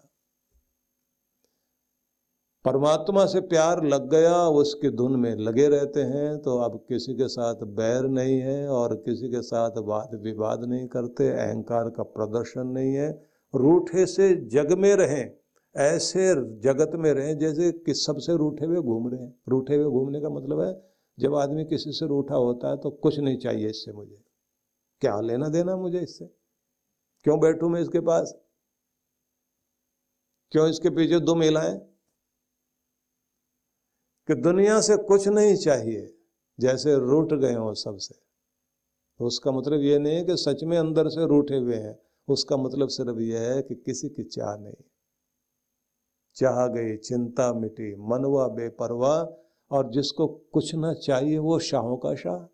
परमात्मा 2.64 3.25
से 3.26 3.40
प्यार 3.40 3.82
लग 3.85 4.09
गया, 4.11 4.37
उसके 4.49 4.90
धुन 4.90 5.16
में 5.16 5.35
लगे 5.37 5.66
रहते 5.68 6.00
हैं 6.02 6.38
तो 6.38 6.56
अब 6.59 6.78
किसी 6.88 7.14
के 7.14 7.28
साथ 7.28 7.64
बैर 7.75 8.04
नहीं 8.09 8.38
है 8.40 8.68
और 8.68 8.94
किसी 8.97 9.28
के 9.28 9.42
साथ 9.42 9.78
वाद 9.78 10.14
विवाद 10.23 10.64
नहीं 10.64 10.87
करते, 10.87 11.28
अहंकार 11.30 11.90
का 11.90 12.02
प्रदर्शन 12.02 12.66
नहीं 12.68 12.94
है। 12.94 13.11
रूठे 13.54 14.06
से 14.06 14.35
जग 14.49 14.73
में 14.73 14.94
रहें, 14.97 15.30
ऐसे 15.75 16.28
जगत 16.61 16.90
में 16.94 17.12
रहें 17.12 17.37
जैसे 17.38 17.71
कि 17.73 17.94
सबसे 17.94 18.37
रूठे 18.37 18.66
हुए 18.66 18.80
घूम 18.80 19.09
रहे 19.09 19.21
हैं। 19.21 19.35
रूठे 19.49 19.75
हुए 19.75 19.90
घूमने 19.90 20.21
का 20.21 20.28
मतलब 20.28 20.61
है 20.61 20.92
जब 21.19 21.35
आदमी 21.35 21.64
किसी 21.64 21.92
से 21.92 22.07
रूठा 22.07 22.35
होता 22.35 22.71
है 22.71 22.76
तो 22.76 22.90
कुछ 22.90 23.19
नहीं 23.19 23.38
चाहिए 23.38 23.69
इससे 23.69 23.92
मुझे। 23.92 24.25
क्या 25.00 25.21
लेना 25.21 25.49
देना 25.49 25.76
मुझे 25.76 26.00
इससे? 26.00 26.26
क्यों 27.25 27.40
बैठू 27.40 27.69
मैं 27.69 27.81
इसके 27.81 28.00
पास? 28.00 28.35
क्यों 30.50 30.69
इसके 30.69 30.90
पीछे 30.90 31.21
दो 31.21 31.35
महिलाएँ? 31.35 31.78
कि 34.28 34.35
दुनिया 34.35 34.81
से 34.81 34.97
कुछ 34.97 35.28
नहीं 35.28 35.57
चाहिए, 35.57 36.19
जैसे 36.61 36.99
रूठ 36.99 37.33
गए 37.33 37.54
हो 37.54 37.75
सबसे। 37.75 38.14
तो 39.19 39.25
उसका 39.25 39.52
मतलब 39.52 39.81
ये 39.81 39.99
नहीं 39.99 40.16
है 40.16 40.25
कि 40.25 40.37
सच 40.37 40.64
में 40.64 40.78
अंदर 40.78 41.09
से 41.09 41.26
रूठे 41.26 41.57
हुए 41.57 41.76
हैं। 41.76 41.99
उसका 42.28 42.57
मतलब 42.57 42.88
सिर्फ़ 42.88 43.19
यह 43.19 43.40
है 43.40 43.62
कि 43.62 43.75
किसी 43.75 44.09
की 44.09 44.25
चाह 44.25 44.57
नहीं। 44.57 44.85
चाह 46.35 46.66
गई, 46.66 46.97
चिंता 46.97 47.52
मिटी, 47.52 47.95
मनवा 47.95 48.49
बेपरवाह 48.49 49.42
और 49.73 49.91
जिसको 49.91 50.26
कुछ 50.26 50.75
ना 50.75 50.93
चाहिए 50.95 51.38
वो 51.38 51.59
शाहों 51.59 51.97
का 51.97 52.14
शाह। 52.14 52.47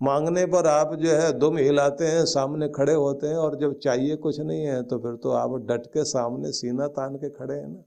मांगने 0.00 0.46
पर 0.46 0.66
आप 0.66 0.94
जो 0.94 1.10
है 1.10 1.32
दुम 1.32 1.56
हिलाते 1.56 2.06
हैं, 2.06 2.24
सामने 2.24 2.68
खड़े 2.68 2.94
होते 2.94 3.26
हैं 3.26 3.36
और 3.36 3.56
जब 3.56 3.78
चाहिए 3.78 4.16
कुछ 4.16 4.40
नहीं 4.40 4.64
है 4.64 4.82
तो 4.82 4.98
फिर 4.98 5.14
तो 5.16 5.30
आप 5.30 5.50
डट 5.66 5.86
के 5.86 6.04
सामने 6.04 6.52
सीना 6.52 6.88
तान 6.88 7.16
के 7.16 7.30
खड़े 7.30 7.54
हैं 7.54 7.68
ना। 7.68 7.82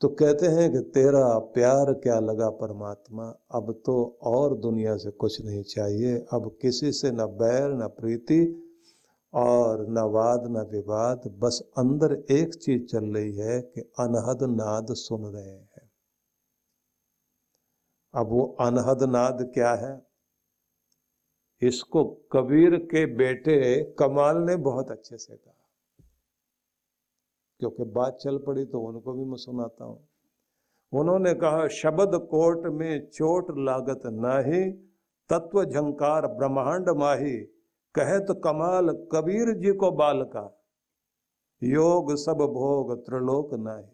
तो 0.00 0.08
कहते 0.08 0.46
हैं 0.46 0.70
कि 0.72 0.80
तेरा 0.90 1.38
प्यार 1.38 1.92
क्या 1.92 2.18
लगा 2.20 2.48
परमात्मा? 2.50 3.24
अब 3.50 3.72
तो 3.86 4.18
और 4.22 4.54
दुनिया 4.58 4.96
से 4.96 5.10
कुछ 5.10 5.40
नहीं 5.44 5.62
चाहिए। 5.62 6.16
अब 6.32 6.56
किसी 6.62 6.92
से 6.92 7.10
न 7.10 7.26
बैर 7.38 7.70
न 7.74 7.88
प्रीति 7.88 8.40
और 9.32 9.86
न 9.86 9.98
वाद 9.98 10.42
न 10.46 10.70
विवाद, 10.72 11.20
बस 11.38 11.62
अंदर 11.78 12.24
एक 12.30 12.54
चीज़ 12.54 12.86
चल 12.86 13.04
रही 13.04 13.36
है 13.36 13.60
कि 13.62 13.80
अनहद 13.80 14.38
नाद 14.42 14.86
सुन 14.90 15.24
रहे 15.24 15.50
हैं। 15.50 15.92
अब 18.14 18.26
वो 18.26 18.56
अनहद 18.60 19.02
नाद 19.02 19.50
क्या 19.54 19.74
है? 19.74 20.06
इसको 21.62 22.04
कबीर 22.04 22.76
के 22.76 23.06
बेटे 23.06 23.84
कमाल 23.98 24.36
ने 24.36 24.56
बहुत 24.56 24.90
अच्छे 24.90 25.16
से 25.18 25.36
कहा। 25.36 25.54
क्योंकि 27.60 27.84
बात 27.84 28.18
चल 28.22 28.38
पड़ी 28.38 28.64
तो 28.64 28.80
उनको 28.80 29.12
भी 29.12 29.24
मैं 29.24 29.36
सुनाता 29.36 29.84
हूँ। 29.84 30.08
उन्होंने 30.92 31.34
कहा, 31.34 31.68
शब्द 31.68 32.14
कोट 32.14 32.66
में 32.66 33.10
चोट 33.10 33.46
लागत 33.50 34.00
नाही, 34.06 34.70
तत्व 35.28 35.64
झंकार 35.64 36.26
ब्रह्मांड 36.26 36.88
माही 36.88 37.57
कहे 37.98 38.20
तो 38.20 38.34
कमाल 38.34 38.88
कबीर 39.12 39.54
जी 39.54 39.72
को 39.72 39.90
बाल 39.90 40.22
का 40.22 40.64
योग 41.62 42.16
सब 42.16 42.34
भोग 42.34 43.06
त्रिलोक 43.06 43.54
नाही। 43.54 43.86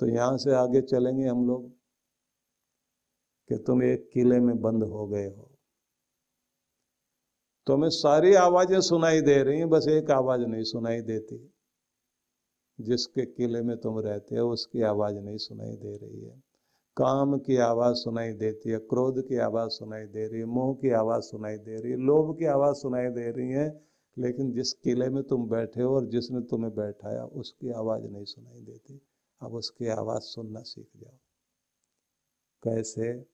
तो 0.00 0.06
यहाँ 0.06 0.36
से 0.36 0.54
आगे 0.54 0.80
चलेंगे 0.80 1.28
हम 1.28 1.46
लोग 1.46 1.70
कि 3.48 3.56
तुम 3.56 3.82
एक 3.82 4.10
किले 4.12 4.40
में 4.40 4.60
बंद 4.60 4.82
हो 4.82 5.06
गए 5.06 5.26
हो। 5.26 5.50
तुम्हें 7.66 7.90
सारी 7.90 8.34
आवाज़ें 8.34 8.80
सुनाई 8.80 9.20
दे 9.20 9.42
रही 9.42 9.58
हैं, 9.58 9.68
बस 9.68 9.86
एक 9.88 10.10
आवाज़ 10.10 10.40
नहीं 10.40 10.62
सुनाई 10.62 11.00
देती। 11.00 11.54
जिसके 12.80 13.26
किले 13.26 13.62
में 13.62 13.76
तुम 13.76 13.98
रहते 13.98 14.36
हो, 14.36 14.50
उसकी 14.50 14.82
आवाज़ 14.82 15.14
नहीं 15.14 15.36
सुनाई 15.36 15.76
दे 15.76 15.96
रही 15.96 16.24
है। 16.24 16.53
काम 16.96 17.38
की 17.38 17.56
आवाज़ 17.56 17.94
सुनाई 17.94 18.32
देती 18.32 18.70
है, 18.70 18.78
क्रोध 18.78 19.28
की 19.28 19.36
आवाज़ 19.36 19.70
सुनाई 19.70 20.06
दे 20.06 20.28
रही 20.28 20.38
है, 20.38 20.44
मोह 20.44 20.74
की 20.74 20.90
आवाज़ 20.90 21.22
सुनाई 21.22 21.58
दे 21.58 21.80
रही 21.80 21.92
है, 21.92 21.98
लोभ 21.98 22.38
की 22.38 22.44
आवाज़ 22.44 22.76
सुनाई 22.76 23.08
दे 23.08 23.30
रही 23.30 23.50
है, 23.50 23.84
लेकिन 24.18 24.52
जिस 24.52 24.72
किले 24.72 25.08
में 25.08 25.22
तुम 25.24 25.48
बैठे 25.48 25.82
हो 25.82 25.96
और 25.96 26.06
जिसने 26.06 26.40
तुम्हें 26.40 26.74
बैठाया, 26.74 27.24
उसकी 27.24 27.70
आवाज़ 27.70 28.02
नहीं 28.02 28.24
सुनाई 28.24 28.60
देती। 28.60 29.06
अब 29.40 29.54
उसकी 29.54 29.86
आवाज़ 29.86 30.22
सुनना 30.22 30.60
सीख 30.60 30.88
जाओ। 30.96 31.18
कैसे? 32.62 33.26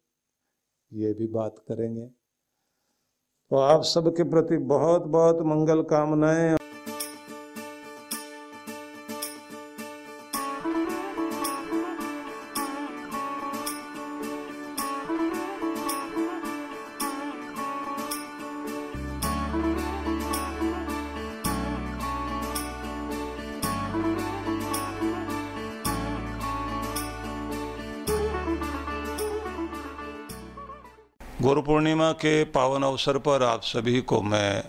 ये 0.93 1.13
भी 1.13 1.27
बात 1.27 1.59
करेंगे। 1.69 2.07
तो 3.51 3.57
आप 3.57 3.83
सबके 3.83 4.23
प्रति 4.23 4.57
बहुत 4.57 5.03
बहुत 5.03 5.41
मंगल 5.41 5.83
कामनाएँ। 5.83 6.60
गुरु 31.43 31.63
पूर्णिमा 31.63 32.13
के 32.13 32.45
पावन 32.45 32.83
अवसर 32.83 33.19
पर 33.19 33.43
आप 33.43 33.61
सभी 33.63 34.01
को 34.01 34.23
मैं 34.23 34.65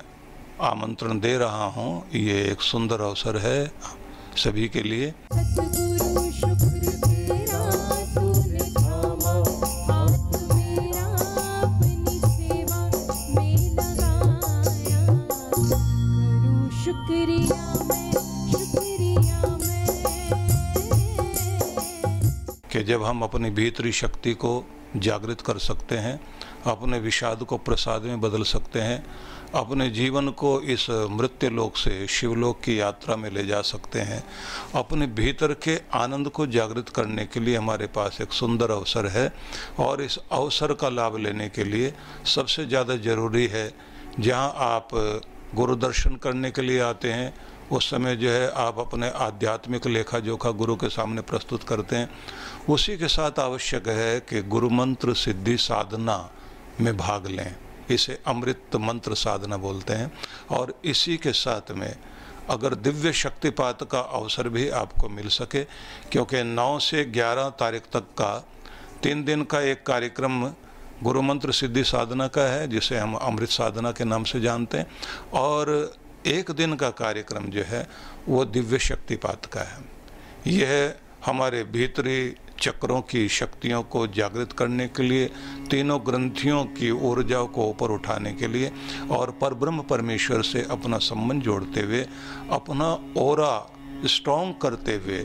आमंत्रण 0.61 1.19
दे 1.19 1.37
रहा 1.37 1.65
हूँ। 1.65 2.09
ये 2.15 2.51
एक 2.51 2.61
सुंदर 2.61 3.01
अवसर 3.01 3.37
है 3.37 3.71
सभी 4.37 4.69
के 4.69 4.83
लिए। 4.83 5.13
कि 22.71 22.83
जब 22.83 23.03
हम 23.03 23.23
अपनी 23.23 23.49
भीतरी 23.49 23.91
शक्ति 23.91 24.33
को 24.33 24.65
जागृत 24.97 25.41
कर 25.41 25.57
सकते 25.57 25.97
हैं 25.97 26.19
अपने 26.67 26.99
विषाद 26.99 27.43
को 27.43 27.57
प्रसाद 27.59 28.03
में 28.03 28.21
बदल 28.21 28.43
सकते 28.45 28.81
हैं, 28.81 29.03
अपने 29.55 29.89
जीवन 29.89 30.29
को 30.31 30.59
इस 30.63 30.89
मृत्यु 30.89 31.49
लोक 31.49 31.77
से 31.77 32.07
शिवलोक 32.07 32.59
की 32.61 32.79
यात्रा 32.79 33.15
में 33.15 33.29
ले 33.29 33.45
जा 33.45 33.61
सकते 33.63 33.99
हैं। 34.01 34.23
अपने 34.75 35.07
भीतर 35.09 35.53
के 35.53 35.79
आनंद 35.93 36.29
को 36.29 36.47
जागृत 36.47 36.89
करने 36.89 37.25
के 37.25 37.39
लिए 37.39 37.57
हमारे 37.57 37.87
पास 37.87 38.21
एक 38.21 38.33
सुंदर 38.33 38.71
अवसर 38.71 39.07
है 39.07 39.31
और 39.79 40.01
इस 40.01 40.17
अवसर 40.31 40.73
का 40.73 40.89
लाभ 40.89 41.17
लेने 41.17 41.49
के 41.49 41.63
लिए 41.63 41.93
सबसे 42.25 42.65
ज़्यादा 42.65 42.95
ज़रूरी 42.97 43.47
है, 43.47 43.71
जहाँ 44.19 44.53
आप 44.57 44.87
गुरु 45.55 45.75
दर्शन 45.77 46.15
करने 46.15 46.51
के 46.51 46.61
लिए 46.61 46.79
आते 46.81 47.11
हैं, 47.11 47.33
उस 47.71 47.89
समय 47.89 48.15
जो 48.15 48.29
है 48.29 48.49
आप 48.51 48.79
अपने 48.79 49.09
आध्यात्मिक 49.09 49.87
लेखा 49.87 50.19
जोखा 50.19 50.49
गुरु 50.51 50.75
के 50.75 50.89
सामने 50.89 51.21
प्रस्तुत 51.21 51.63
करते 51.63 51.95
हैं। 51.95 52.09
उसी 52.69 52.97
के 52.97 53.07
साथ 53.07 53.39
आवश्यक 53.39 53.87
है 53.89 54.19
कि 54.19 54.41
गुरु 54.43 54.69
मंत्र 54.69 55.13
सिद्धि 55.15 55.57
साधना 55.59 56.17
में 56.79 56.97
भाग 56.97 57.27
लें। 57.27 57.55
इसे 57.89 58.19
अमृत 58.27 58.63
मंत्र 58.75 59.15
साधना 59.15 59.57
बोलते 59.57 59.93
हैं। 59.93 60.11
और 60.49 60.81
इसी 60.85 61.17
के 61.17 61.31
साथ 61.31 61.71
में 61.71 61.95
अगर 62.49 62.75
दिव्य 62.75 63.13
शक्तिपात 63.13 63.91
का 63.91 63.99
अवसर 63.99 64.49
भी 64.49 64.69
आपको 64.69 65.09
मिल 65.09 65.27
सके, 65.27 65.63
क्योंकि 66.11 66.43
9 66.43 66.79
से 66.79 67.05
11 67.05 67.49
तारीख 67.49 67.81
तक 67.81 67.99
का 67.99 68.47
तीन 69.03 69.23
दिन 69.23 69.43
का 69.43 69.61
एक 69.61 69.85
कार्यक्रम 69.85 70.53
गुरु 71.03 71.21
मंत्र 71.21 71.51
सिद्धि 71.51 71.83
साधना 71.83 72.27
का 72.27 72.41
है, 72.41 72.67
जिसे 72.67 72.97
हम 72.97 73.15
अमृत 73.15 73.49
साधना 73.49 73.91
के 73.91 74.03
नाम 74.03 74.23
से 74.23 74.41
जानते 74.41 74.77
हैं। 74.77 74.87
और 75.33 75.95
एक 76.25 76.51
दिन 76.51 76.75
का 76.75 76.89
कार्यक्रम 76.89 77.45
जो 77.45 77.63
है, 77.63 77.89
वो 78.29 78.45
दिव्य 78.45 78.79
शक्तिपात 78.79 79.45
का 79.45 79.61
है। 79.61 79.77
यह 80.47 80.95
हमारे 81.25 81.63
भीतरी 81.63 82.35
चक्रों 82.61 83.01
की 83.01 83.27
शक्तियों 83.29 83.81
को 83.83 84.05
जागृत 84.07 84.51
करने 84.51 84.87
के 84.87 85.03
लिए, 85.03 85.25
तीनों 85.69 85.99
ग्रंथियों 86.05 86.63
की 86.77 86.91
ऊर्जा 86.91 87.41
को 87.45 87.67
ऊपर 87.67 87.91
उठाने 87.91 88.33
के 88.33 88.47
लिए 88.47 88.71
और 89.11 89.31
परब्रह्म 89.31 89.81
परमेश्वर 89.81 90.41
से 90.43 90.65
अपना 90.71 90.97
संबंध 90.97 91.43
जोड़ते 91.43 91.81
हुए, 91.81 92.05
अपना 92.51 92.91
ओरा 93.17 93.53
स्ट्रॉन्ग 94.05 94.55
करते 94.61 94.95
हुए 94.95 95.19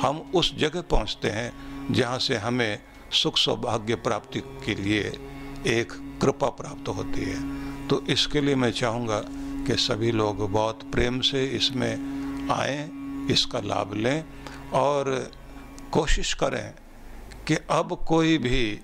हम 0.00 0.22
उस 0.34 0.54
जगह 0.58 0.80
पहुँचते 0.80 1.30
हैं 1.30 1.92
जहाँ 1.92 2.18
से 2.18 2.36
हमें 2.36 2.78
सुख 3.12 3.36
सौभाग्य 3.36 3.94
प्राप्ति 3.94 4.40
के 4.66 4.74
लिए 4.74 5.00
एक 5.68 5.92
कृपा 6.22 6.48
प्राप्त 6.50 6.88
होती 6.88 7.24
है। 7.24 7.88
तो 7.88 8.00
इसके 8.10 8.40
लिए 8.40 8.54
मैं 8.54 8.70
चाहूँगा 8.72 9.20
कि 9.66 9.76
सभी 9.78 10.10
लोग 10.12 10.50
बहुत 10.52 10.82
प्रेम 10.92 11.20
से 11.20 11.44
इसमें 11.46 12.48
आए, 12.50 12.88
इसका 13.30 13.60
लाभ 13.60 13.94
लें 13.94 14.24
और 14.74 15.30
कोशिश 15.92 16.34
करें 16.34 16.74
कि 17.46 17.54
अब 17.70 18.04
कोई 18.08 18.38
भी 18.38 18.80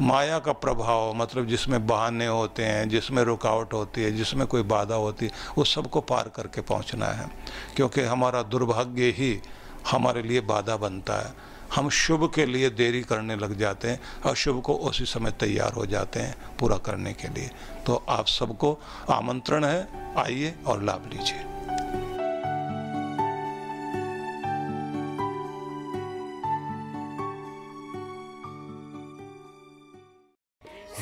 माया 0.00 0.38
का 0.38 0.52
प्रभाव 0.52 1.14
मतलब 1.14 1.46
जिसमें 1.46 1.86
बहाने 1.86 2.26
होते 2.26 2.64
हैं, 2.64 2.88
जिसमें 2.88 3.22
रुकावट 3.22 3.72
होती 3.72 4.02
है, 4.02 4.12
जिसमें 4.12 4.46
कोई 4.46 4.62
बाधा 4.62 4.94
होती 4.94 5.26
है 5.26 5.32
उस 5.58 5.74
सबको 5.74 6.00
पार 6.00 6.28
करके 6.28 6.60
पहुँचना 6.60 7.06
है। 7.06 7.30
क्योंकि 7.76 8.00
हमारा 8.00 8.42
दुर्भाग्य 8.42 9.02
ही 9.02 9.42
हमारे 9.90 10.22
लिए 10.22 10.40
बाधा 10.40 10.76
बनता 10.76 11.14
है। 11.14 11.34
हम 11.76 11.88
शुभ 11.88 12.32
के 12.34 12.46
लिए 12.46 12.70
देरी 12.70 13.00
करने 13.00 13.36
लग 13.36 13.58
जाते 13.58 13.88
हैं 13.88 14.00
और 14.26 14.34
शुभ 14.34 14.62
को 14.62 14.74
उसी 14.74 15.04
समय 15.04 15.30
तैयार 15.30 15.72
हो 15.72 15.86
जाते 15.86 16.20
हैं 16.20 16.34
पूरा 16.60 16.76
करने 16.76 17.12
के 17.12 17.28
लिए। 17.28 17.50
तो 17.86 18.04
आप 18.08 18.26
सबको 18.26 18.78
आमंत्रण 19.10 19.64
है। 19.64 19.88
आइए 20.18 20.54
और 20.66 20.82
लाभ 20.82 21.10
लीजिए। 21.12 21.59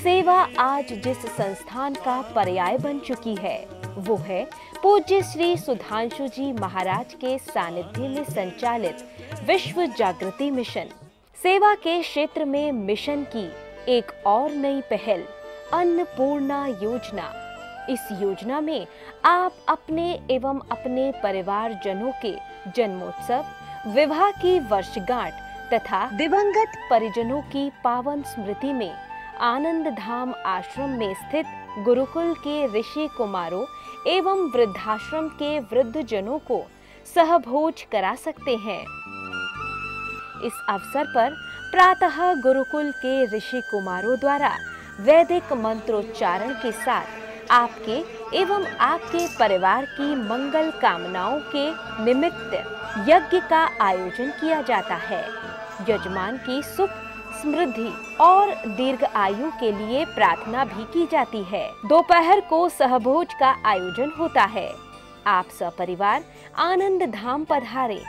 सेवा 0.08 0.36
आज 0.58 0.92
जिस 1.04 1.18
संस्थान 1.26 1.94
का 1.94 2.20
पर्याय 2.34 2.76
बन 2.78 2.98
चुकी 2.98 3.34
है, 3.34 3.56
वो 3.98 4.16
है 4.16 4.44
पूज्य 4.82 5.22
श्री 5.22 5.56
सुधांशु 5.56 6.26
जी 6.26 6.52
महाराज 6.52 7.12
के 7.14 7.36
सानिध्य 7.38 8.08
में 8.08 8.24
संचालित 8.24 9.02
विश्व 9.46 9.84
जागृति 9.86 10.50
मिशन। 10.50 10.88
सेवा 11.36 11.74
के 11.74 12.00
क्षेत्र 12.02 12.44
में 12.44 12.72
मिशन 12.72 13.24
की 13.34 13.44
एक 13.92 14.12
और 14.26 14.52
नई 14.52 14.80
पहल, 14.80 15.24
अन्नपूर्णा 15.72 16.64
योजना। 16.66 17.28
इस 17.90 18.08
योजना 18.22 18.60
में 18.60 18.86
आप 19.24 19.56
अपने 19.68 20.08
एवं 20.30 20.60
अपने 20.70 21.10
परिवार 21.22 21.80
जनों 21.84 22.12
के 22.24 22.34
जन्मोत्सव, 22.76 23.44
विवाह 23.90 24.30
की 24.30 24.58
वर्षगांठ 24.70 25.34
तथा 25.72 26.04
दिवंगत 26.10 26.78
परिजनों 26.90 27.42
की 27.42 27.68
पावन 27.84 28.22
स्मृति 28.22 28.72
में 28.72 29.07
आनंद 29.40 29.88
धाम 29.88 30.34
आश्रम 30.46 30.90
में 30.90 31.14
स्थित 31.14 31.46
गुरुकुल 31.84 32.34
के 32.34 32.80
ऋषि 32.80 33.08
कुमारों 33.16 33.64
एवं 34.06 34.50
वृद्धाश्रम 34.50 35.28
के 35.28 35.58
वृद्ध 35.60 36.02
जनों 36.02 36.38
को 36.38 36.66
सहभोज 37.14 37.82
करा 37.82 38.14
सकते 38.14 38.56
हैं। 38.56 38.80
इस 40.44 40.52
अवसर 40.68 41.04
पर 41.04 41.30
प्रातः 41.70 42.34
गुरुकुल 42.34 42.90
के 42.90 43.36
ऋषि 43.36 43.60
कुमारों 43.70 44.18
द्वारा 44.18 44.56
वैदिक 45.00 45.52
मंत्रोच्चारण 45.52 46.52
के 46.52 46.72
साथ 46.72 47.50
आपके 47.50 48.04
एवं 48.38 48.66
आपके 48.66 49.26
परिवार 49.38 49.84
की 49.84 50.14
मंगल 50.14 50.70
कामनाओं 50.70 51.40
के 51.54 51.70
निमित्त 52.04 52.54
यज्ञ 53.08 53.40
का 53.40 53.68
आयोजन 53.80 54.30
किया 54.30 54.62
जाता 54.62 54.94
है। 54.94 55.24
यजमान 55.88 56.36
की 56.36 56.62
सुख 56.62 56.90
समृद्धि 57.42 57.90
और 58.20 58.54
दीर्घ 58.66 59.04
आयु 59.04 59.50
के 59.60 59.72
लिए 59.72 60.04
प्रार्थना 60.04 60.64
भी 60.64 60.84
की 60.84 61.06
जाती 61.06 61.42
है। 61.44 61.66
दोपहर 61.86 62.40
को 62.40 62.68
सहभोज 62.68 63.34
का 63.34 63.54
आयोजन 63.66 64.12
होता 64.18 64.44
है। 64.44 64.68
आप 65.26 65.48
सपरिवार 65.50 66.24
आनंद 66.58 67.02
धाम 67.12 67.44
पधारे 67.44 68.02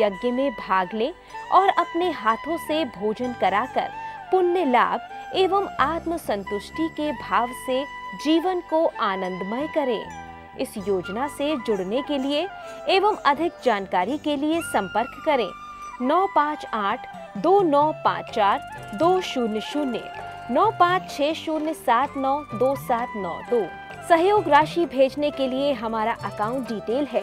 यज्ञ 0.00 0.30
में 0.30 0.50
भाग 0.50 0.94
लें 0.94 1.12
और 1.52 1.68
अपने 1.68 2.10
हाथों 2.10 2.56
से 2.58 2.84
भोजन 2.90 3.32
कराकर 3.32 3.88
पुण्य 4.30 4.64
लाभ 4.64 5.00
एवं 5.34 5.68
आत्म 5.80 6.16
संतुष्टि 6.16 6.88
के 6.88 7.10
भाव 7.12 7.48
से 7.66 7.82
जीवन 8.24 8.60
को 8.70 8.86
आनंदमय 9.00 9.66
करें। 9.74 10.58
इस 10.60 10.76
योजना 10.78 11.26
से 11.28 11.56
जुड़ने 11.56 12.02
के 12.02 12.18
लिए 12.18 12.46
एवं 12.88 13.16
अधिक 13.26 13.52
जानकारी 13.64 14.18
के 14.18 14.36
लिए 14.36 14.60
संपर्क 14.62 15.22
करें। 15.26 15.48
नौ 16.02 16.26
पाँच 16.26 16.64
आठ 16.74 17.06
दो 17.38 17.60
नौ 17.62 17.82
पाँच 18.04 18.30
चार 18.30 18.96
दो 18.98 19.20
शून्य 19.20 19.60
शून्य 19.60 20.02
नौ 20.50 20.70
पाँच 20.70 21.10
छः 21.10 21.32
शून्य 21.34 21.74
सात 21.74 22.16
नौ 22.16 22.32
दो 22.54 22.74
सात 22.76 23.08
नौ 23.16 23.34
दो। 23.50 23.62
सहयोग 24.08 24.48
राशि 24.48 24.86
भेजने 24.86 25.30
के 25.30 25.46
लिए 25.48 25.72
हमारा 25.72 26.16
अकाउंट 26.24 26.68
डिटेल 26.68 27.04
है। 27.04 27.22